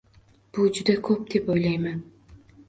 [0.57, 2.01] Bu juda ko‘p, deb o‘ylayman.